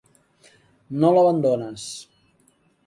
No 1.03 1.11
l'abandones. 1.19 1.87